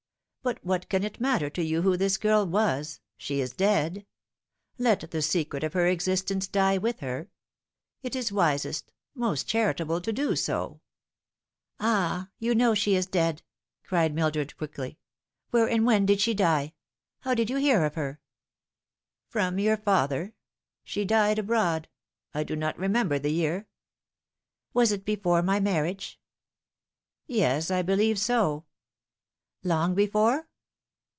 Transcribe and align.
But 0.43 0.57
what 0.65 0.89
can 0.89 1.03
it 1.03 1.21
matter 1.21 1.51
to 1.51 1.61
you 1.61 1.83
who 1.83 1.95
this 1.95 2.17
girl 2.17 2.47
was? 2.47 2.99
She 3.15 3.39
is 3.39 3.53
dead. 3.53 4.07
Let 4.79 5.11
the 5.11 5.21
secret 5.21 5.63
of 5.63 5.73
her 5.73 5.85
existence 5.85 6.47
die 6.47 6.79
with 6.79 6.99
her. 7.01 7.29
It 8.01 8.15
is 8.15 8.31
wisest, 8.31 8.91
most 9.13 9.47
charitable 9.47 10.01
to 10.01 10.11
do 10.11 10.35
so."" 10.35 10.81
Ah, 11.79 12.31
yon 12.39 12.57
know 12.57 12.73
she 12.73 12.95
is 12.95 13.05
dead!" 13.05 13.43
cried 13.87 14.15
Mildred 14.15 14.57
quickly." 14.57 14.97
Where 15.51 15.69
and 15.69 15.85
when 15.85 16.07
did 16.07 16.19
she 16.19 16.33
die? 16.33 16.73
How 17.19 17.35
did 17.35 17.51
you 17.51 17.57
hear 17.57 17.85
of 17.85 17.93
her 17.93 18.19
?""From 19.29 19.59
your 19.59 19.77
father. 19.77 20.33
She 20.83 21.05
died 21.05 21.37
abroad. 21.37 21.87
I 22.33 22.43
do 22.43 22.55
not 22.55 22.79
remember 22.79 23.19
the 23.19 23.29
year."" 23.29 23.67
Was 24.73 24.91
it 24.91 25.05
before 25.05 25.43
my 25.43 25.59
marriage 25.59 26.19
?""Yes, 27.27 27.69
I 27.69 27.83
believe 27.83 28.17
so."" 28.17 28.65
Long 29.71 29.93
before 29.93 30.47